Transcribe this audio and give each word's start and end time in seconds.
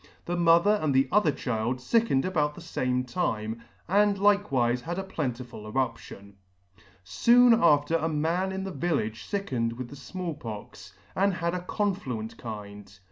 The 0.25 0.35
mo 0.35 0.59
ther 0.59 0.79
and 0.81 0.95
the 0.95 1.07
other 1.11 1.31
child 1.31 1.77
fickened 1.77 2.25
about 2.25 2.55
the 2.55 2.59
fame 2.61 3.03
time, 3.03 3.61
and 3.87 4.17
like 4.17 4.51
wife 4.51 4.81
had 4.81 4.97
a 4.97 5.03
plentiful 5.03 5.67
eruption." 5.67 6.37
Soon 7.03 7.53
after 7.53 7.97
a 7.97 8.09
man 8.09 8.51
in 8.51 8.63
the 8.63 8.71
village 8.71 9.21
fickened 9.21 9.73
with 9.73 9.89
the 9.89 9.95
Small 9.95 10.33
Pox, 10.33 10.93
[12 11.13 11.13
°] 11.13 11.13
Pox, 11.13 11.15
and 11.23 11.33
had 11.35 11.53
a 11.53 11.61
confluent 11.67 12.35
kind. 12.39 12.97